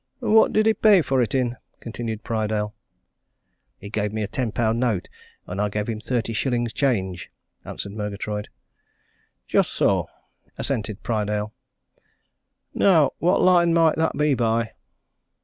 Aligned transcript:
"What 0.33 0.51
did 0.51 0.65
he 0.65 0.73
pay 0.73 1.03
for 1.03 1.21
it 1.21 1.35
in?" 1.35 1.57
continued 1.79 2.23
Prydale. 2.23 2.73
"He 3.77 3.91
gave 3.91 4.11
me 4.11 4.23
a 4.23 4.27
ten 4.27 4.51
pound 4.51 4.79
note 4.79 5.07
and 5.45 5.61
I 5.61 5.69
gave 5.69 5.87
him 5.87 5.99
thirty 5.99 6.33
shillings 6.33 6.73
change," 6.73 7.29
answered 7.65 7.91
Murgatroyd. 7.91 8.49
"Just 9.47 9.69
so," 9.71 10.07
assented 10.57 11.03
Prydale. 11.03 11.53
"Now 12.73 13.11
what 13.19 13.43
line 13.43 13.75
might 13.75 13.97
that 13.97 14.17
be 14.17 14.33
by?" 14.33 14.71